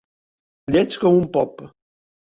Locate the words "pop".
1.37-1.65